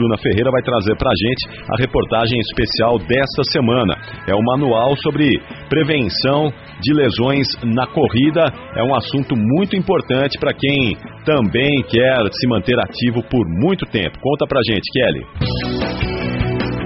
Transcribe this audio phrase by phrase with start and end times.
[0.00, 3.92] Bruna Ferreira vai trazer para a gente a reportagem especial desta semana.
[4.26, 5.38] É o manual sobre
[5.68, 8.48] prevenção de lesões na corrida.
[8.74, 14.18] É um assunto muito importante para quem também quer se manter ativo por muito tempo.
[14.22, 15.20] Conta pra gente, Kelly.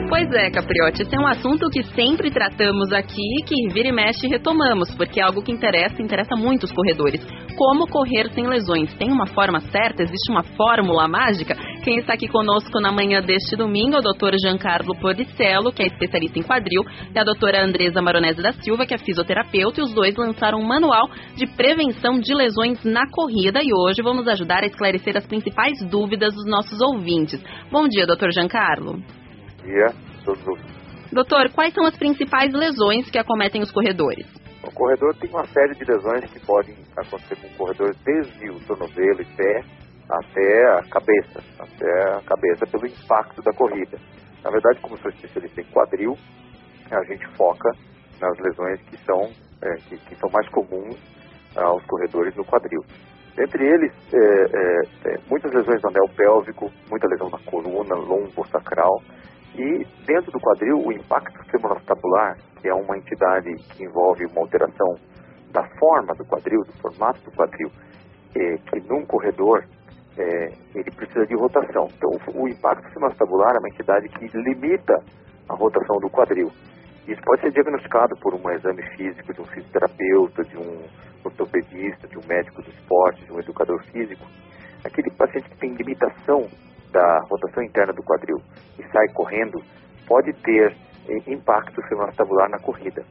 [0.09, 4.29] Pois é, Capriotti, esse é um assunto que sempre tratamos aqui que vira e mexe
[4.29, 7.21] retomamos, porque é algo que interessa, interessa muito os corredores.
[7.57, 8.93] Como correr sem lesões?
[8.95, 10.03] Tem uma forma certa?
[10.03, 11.55] Existe uma fórmula mágica?
[11.85, 15.87] Quem está aqui conosco na manhã deste domingo é o doutor Giancarlo Poricello, que é
[15.87, 16.83] especialista em quadril,
[17.15, 20.67] e a doutora Andresa Maronese da Silva, que é fisioterapeuta, e os dois lançaram um
[20.67, 25.79] manual de prevenção de lesões na corrida e hoje vamos ajudar a esclarecer as principais
[25.89, 27.41] dúvidas dos nossos ouvintes.
[27.71, 29.01] Bom dia, doutor Giancarlo
[29.65, 29.89] dia
[30.25, 30.43] todos
[31.13, 34.27] Doutor, quais são as principais lesões que acometem os corredores?
[34.67, 38.59] O corredor tem uma série de lesões que podem acontecer com o corredor desde o
[38.67, 39.63] tornozelo e pé
[40.09, 43.99] até a cabeça, até a cabeça pelo impacto da corrida.
[44.43, 46.17] Na verdade, como sou especialista em quadril,
[46.91, 47.71] a gente foca
[48.21, 49.31] nas lesões que são,
[49.63, 50.97] é, que, que, são mais comuns
[51.57, 52.81] aos corredores no quadril.
[53.39, 58.47] Entre eles, é, é, é muitas lesões no anel pélvico, muita lesão na coluna, lombo
[58.49, 59.03] sacral,
[59.57, 64.97] e dentro do quadril, o impacto femorostabular, que é uma entidade que envolve uma alteração
[65.53, 67.71] da forma do quadril, do formato do quadril,
[68.35, 69.65] é, que num corredor
[70.19, 71.87] é, ele precisa de rotação.
[71.97, 74.95] Então, o, impacto femorostabular é uma entidade que limita
[75.49, 76.51] a rotação do quadril.
[77.07, 80.83] Isso pode ser diagnosticado por um exame físico de um fisioterapeuta, de um
[81.25, 84.25] ortopedista, de um médico do esporte, de um educador físico.
[84.85, 86.49] Aquele paciente que tem limitação
[86.91, 88.39] da rotação interna do quadril
[88.95, 89.61] sai correndo,
[90.07, 90.77] pode ter
[91.09, 93.05] eh, impacto femorotabular na corrida.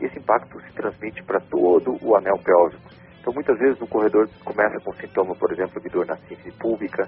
[0.00, 2.82] Esse impacto se transmite para todo o anel pélvico.
[3.20, 7.06] Então, muitas vezes o corredor começa com sintoma, por exemplo, de dor na síntese pública,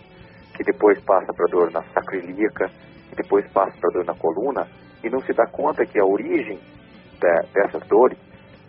[0.54, 2.68] que depois passa para dor na sacroiliaca,
[3.08, 4.66] que depois passa para dor na coluna,
[5.02, 6.58] e não se dá conta que a origem
[7.54, 8.18] dessas dores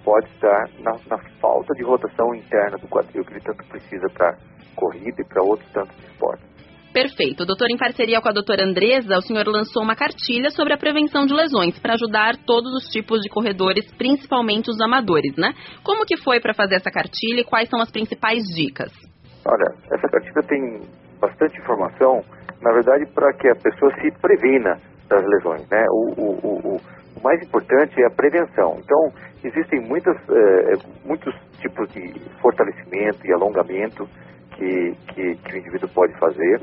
[0.04, 4.38] pode estar na, na, falta de rotação interna do quadril que ele tanto precisa para
[4.76, 6.59] corrida e para outros tantos esportes.
[6.94, 7.46] Perfeito.
[7.46, 11.26] Doutor, em parceria com a doutora Andresa, o senhor lançou uma cartilha sobre a prevenção
[11.26, 15.54] de lesões para ajudar todos os tipos de corredores, principalmente os amadores, né?
[15.84, 18.92] Como que foi para fazer essa cartilha e quais são as principais dicas?
[19.46, 20.82] Olha, essa cartilha tem
[21.22, 22.24] bastante informação,
[22.62, 25.86] na verdade, para que a pessoa se previna das lesões, né?
[25.90, 28.78] O, o, o, o mais importante é a prevenção.
[28.80, 29.12] Então,
[29.44, 30.74] existem muitas, eh,
[31.06, 34.08] muitos tipos de fortalecimento e alongamento
[34.60, 36.62] que, que, que o indivíduo pode fazer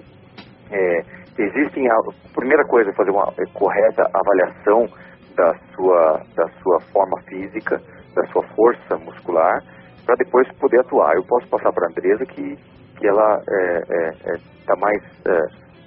[0.71, 1.01] é,
[1.39, 1.97] existem, a
[2.34, 4.87] primeira coisa, é fazer uma é, correta avaliação
[5.34, 7.81] da sua, da sua forma física,
[8.15, 9.62] da sua força muscular,
[10.05, 11.15] para depois poder atuar.
[11.15, 12.56] Eu posso passar para a Andresa que,
[12.99, 15.03] que ela está é, é, é tá mais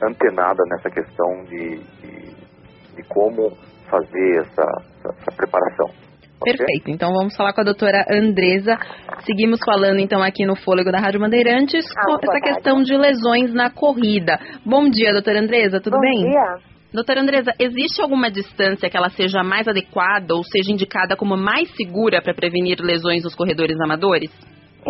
[0.02, 3.52] antenada nessa questão de, de, de como
[3.90, 4.64] fazer essa,
[4.98, 6.09] essa, essa preparação.
[6.44, 6.89] Perfeito.
[6.89, 8.77] Então vamos falar com a doutora Andresa.
[9.25, 13.69] Seguimos falando então aqui no Fôlego da Rádio Bandeirantes ah, essa questão de lesões na
[13.69, 14.39] corrida.
[14.66, 16.23] Bom dia, doutora Andresa, tudo Bom bem?
[16.23, 16.69] Bom dia.
[16.91, 21.69] Doutora Andresa, existe alguma distância que ela seja mais adequada ou seja indicada como mais
[21.75, 24.31] segura para prevenir lesões nos corredores amadores?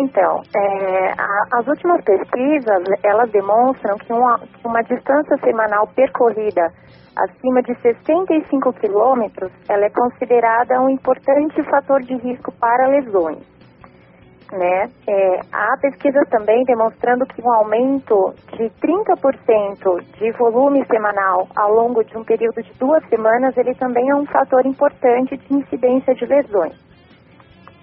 [0.00, 6.72] Então, é, a, as últimas pesquisas, elas demonstram que uma, uma distância semanal percorrida
[7.14, 13.44] acima de 65 quilômetros, ela é considerada um importante fator de risco para lesões.
[14.50, 14.90] Né?
[15.06, 22.02] É, há pesquisas também demonstrando que um aumento de 30% de volume semanal ao longo
[22.02, 26.24] de um período de duas semanas, ele também é um fator importante de incidência de
[26.24, 26.89] lesões.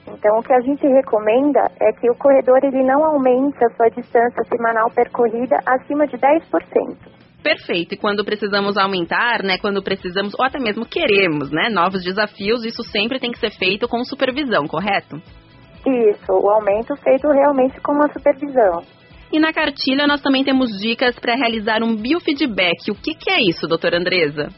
[0.08, 3.90] Então, o que a gente recomenda é que o corredor ele não aumente a sua
[3.90, 6.98] distância semanal percorrida acima de 10%.
[7.44, 7.94] Perfeito.
[7.94, 12.84] E quando precisamos aumentar, né, quando precisamos, ou até mesmo queremos, né, novos desafios, isso
[12.84, 15.22] sempre tem que ser feito com supervisão, correto?
[15.86, 18.84] Isso, o aumento feito realmente com uma supervisão.
[19.32, 22.92] E na cartilha nós também temos dicas para realizar um biofeedback.
[22.92, 24.50] O que, que é isso, doutora Andresa?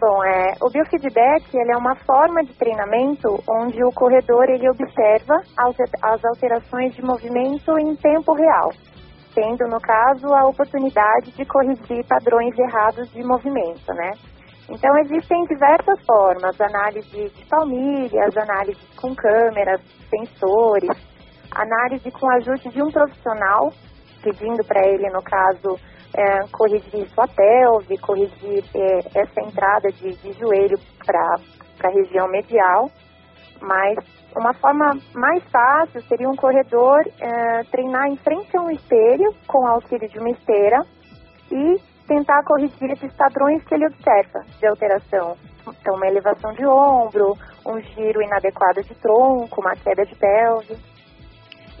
[0.00, 5.34] Bom, é, o biofeedback ele é uma forma de treinamento onde o corredor ele observa
[5.56, 8.70] as alterações de movimento em tempo real
[9.34, 14.12] tendo, no caso, a oportunidade de corrigir padrões errados de movimento, né?
[14.70, 20.96] Então, existem diversas formas, análise de palmilhas, análise com câmeras, sensores,
[21.50, 23.70] análise com ajuste de um profissional,
[24.22, 25.78] pedindo para ele, no caso,
[26.14, 31.36] é, corrigir sua pelve, corrigir é, essa entrada de, de joelho para
[31.82, 32.88] a região medial,
[33.60, 33.98] mas
[34.36, 39.66] uma forma mais fácil seria um corredor é, treinar em frente a um espelho com
[39.66, 40.80] auxílio de uma esteira
[41.50, 41.76] e
[42.06, 45.36] tentar corrigir esses padrões que ele observa de alteração.
[45.66, 47.34] Então, uma elevação de ombro,
[47.66, 50.76] um giro inadequado de tronco, uma queda de pelve.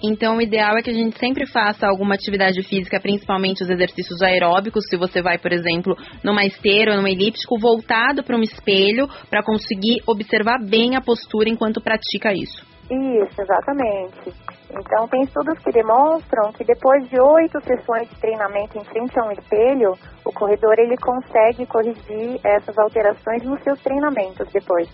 [0.06, 4.20] Então, o ideal é que a gente sempre faça alguma atividade física, principalmente os exercícios
[4.20, 4.84] aeróbicos.
[4.90, 9.42] Se você vai, por exemplo, numa esteira ou numa elíptico, voltado para um espelho, para
[9.42, 12.66] conseguir observar bem a postura enquanto pratica isso.
[12.90, 14.30] Isso, exatamente.
[14.70, 19.24] Então, tem estudos que demonstram que depois de oito sessões de treinamento em frente a
[19.24, 24.86] um espelho, o corredor ele consegue corrigir essas alterações nos seus treinamentos depois.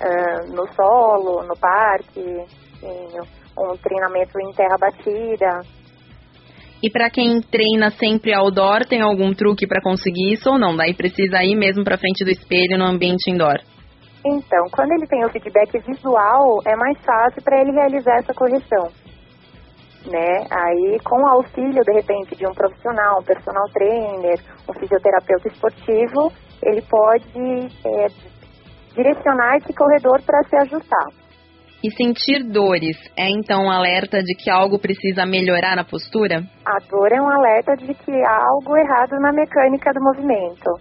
[0.00, 2.20] Uh, no solo, no parque,
[2.82, 5.60] em um treinamento em terra batida.
[6.82, 10.76] E para quem treina sempre outdoor, tem algum truque para conseguir isso ou não?
[10.76, 13.58] Daí precisa ir mesmo para frente do espelho no ambiente indoor?
[14.24, 18.90] Então, quando ele tem o feedback visual, é mais fácil para ele realizar essa correção.
[20.06, 20.46] Né?
[20.50, 24.38] Aí, com o auxílio, de repente, de um profissional, um personal trainer,
[24.68, 26.32] um fisioterapeuta esportivo,
[26.62, 28.06] ele pode é,
[28.94, 31.27] direcionar esse corredor para se ajustar.
[31.82, 36.42] E sentir dores é então um alerta de que algo precisa melhorar na postura?
[36.66, 40.74] A dor é um alerta de que há algo errado na mecânica do movimento.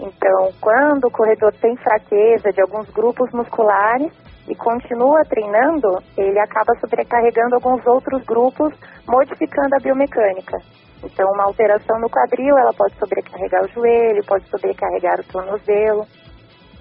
[0.00, 4.12] Então, quando o corredor tem fraqueza de alguns grupos musculares
[4.48, 8.74] e continua treinando, ele acaba sobrecarregando alguns outros grupos,
[9.06, 10.58] modificando a biomecânica.
[11.04, 16.04] Então, uma alteração no quadril, ela pode sobrecarregar o joelho, pode sobrecarregar o tornozelo.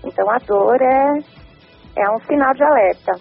[0.03, 1.38] Então, a dor é
[1.97, 3.13] é um sinal de alerta.